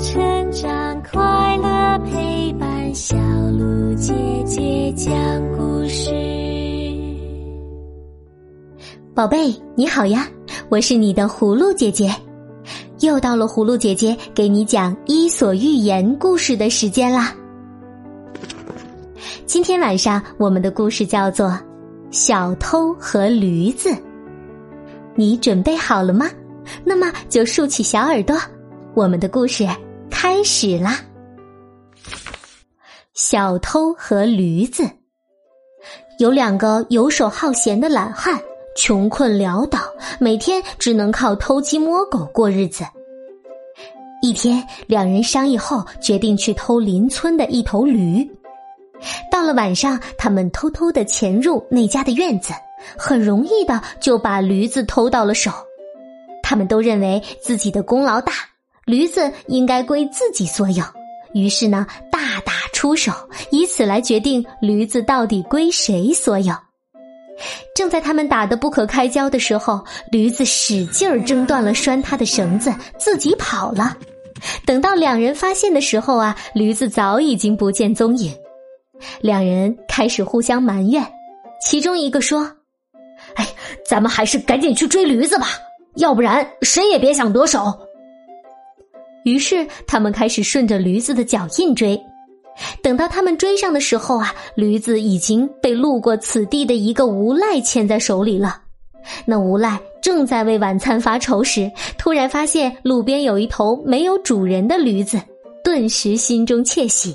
[0.00, 3.16] 成长，快乐陪伴，小
[3.58, 4.14] 鹿姐
[4.46, 5.12] 姐讲
[5.56, 6.12] 故事。
[9.12, 10.28] 宝贝，你好呀，
[10.68, 12.14] 我是你的葫芦姐姐，
[13.00, 17.34] 又到了葫芦姐姐给你讲《伊索寓言》故事的时间啦。
[19.46, 21.48] 今天晚上我们的故事叫做
[22.12, 23.90] 《小偷和驴子》，
[25.16, 26.30] 你准备好了吗？
[26.84, 28.36] 那么就竖起小耳朵，
[28.94, 29.66] 我们的故事
[30.20, 30.98] 开始啦！
[33.14, 34.82] 小偷和驴子
[36.18, 38.36] 有两个游手好闲的懒汉，
[38.74, 39.78] 穷困潦倒，
[40.18, 42.84] 每天只能靠偷鸡摸狗过日子。
[44.20, 48.28] 一天，两人商议后决定去偷邻村的一头驴。
[49.30, 52.52] 到了晚上，他们偷偷的潜入那家的院子，
[52.98, 55.52] 很容易的就把驴子偷到了手。
[56.42, 58.32] 他们都认为自己的功劳大，
[58.88, 60.82] 驴子应该归自己所有，
[61.34, 63.12] 于是呢，大打出手，
[63.50, 66.54] 以此来决定驴子到底归谁所有。
[67.74, 73.94] 正在他们打得不可开交的时候，驴子使劲儿挣断了拴它的绳子，自己跑了。
[74.64, 78.34] 等到两人发现的时候啊，驴子早已经不见踪影。
[79.20, 81.06] 两人开始互相埋怨，
[81.62, 82.50] 其中一个说
[83.36, 83.46] ：“哎，
[83.86, 85.48] 咱们还是赶紧去追驴子吧。”
[85.96, 87.87] 要不然谁也别想得手。
[89.24, 92.00] 于是他们开始顺着驴子的脚印追，
[92.82, 98.62] 等到他们追上的时候啊，驴子已经被路过此地的一个无赖牵在手里了。
[99.24, 105.20] 那无赖正在为晚餐发愁时，突然发现路边有一头没有主人的驴子，
[105.62, 107.14] 顿时心中窃喜。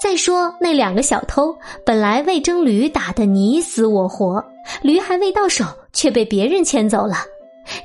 [0.00, 4.44] 再说那两个小偷，本来为争驴打得你死我活，
[4.82, 7.16] 驴还未到手，却被别人牵走了。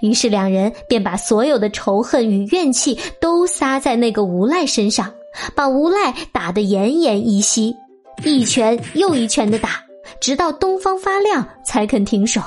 [0.02, 5.12] 于是两人便把所有的仇恨与怨气都撒在那个无赖身上，
[5.56, 7.76] 把无赖打得奄奄一息，
[8.24, 9.84] 一拳又一拳的打，
[10.20, 12.42] 直到东方发亮才肯停手。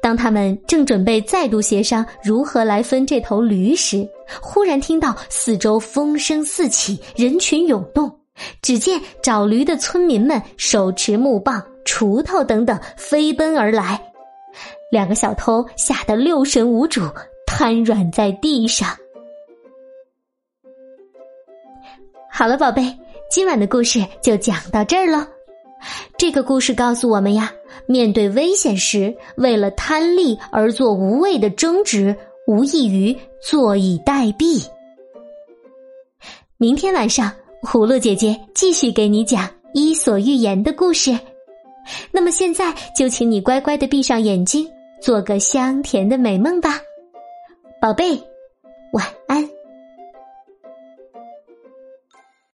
[0.00, 4.08] 当他们正准备再度协商如何来分这头驴时，
[4.40, 8.10] 忽然听到四周风声四起，人群涌动。
[8.62, 14.00] 只见找驴的村民们手持木棒、锄头等等飞奔而来。
[14.90, 17.02] 两个小偷吓得六神无主，
[17.46, 18.88] 瘫软在地上。
[22.30, 22.96] 好了，宝贝，
[23.30, 25.28] 今晚的故事就讲到这儿了。
[26.16, 27.52] 这个故事告诉我们呀，
[27.86, 32.16] 面对危险时，为了贪利而做无谓的争执，
[32.46, 34.64] 无异于坐以待毙。
[36.56, 37.30] 明天晚上，
[37.62, 41.16] 葫芦姐姐继续给你讲《伊索寓言》的故事。
[42.10, 44.68] 那么现在，就请你乖乖的闭上眼睛。
[45.00, 46.80] 做个香甜的美梦吧，
[47.80, 48.27] 宝贝。